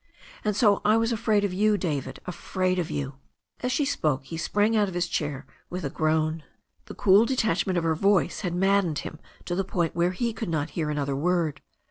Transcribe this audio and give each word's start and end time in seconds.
And 0.43 0.55
so 0.55 0.81
I 0.83 0.97
was 0.97 1.11
afraid 1.11 1.43
of 1.43 1.53
you, 1.53 1.77
David, 1.77 2.19
afraid 2.25 2.79
of 2.79 2.89
you" 2.89 3.19
As 3.61 3.71
she 3.71 3.85
spoke 3.85 4.25
he 4.25 4.35
sprang 4.35 4.75
out 4.75 4.87
of 4.87 4.95
his 4.95 5.07
chair 5.07 5.45
with 5.69 5.85
a 5.85 5.91
groan. 5.91 6.37
THE 6.37 6.39
STORY 6.39 6.39
OF 6.39 6.39
A 6.39 6.41
NEW 6.41 6.65
ZEALAND 6.65 6.73
RIVER 6.73 6.85
339 6.85 6.85
The 6.85 7.01
cool 7.03 7.25
detachment 7.25 7.77
of 7.77 7.83
her 7.83 7.95
voice 7.95 8.39
had 8.39 8.55
maddened 8.55 8.99
him 8.99 9.19
to 9.45 9.53
the 9.53 9.63
point 9.63 9.95
where 9.95 10.09
he 10.13 10.33
could 10.33 10.49
not 10.49 10.71
hear 10.71 10.89
another 10.89 11.15
word. 11.15 11.61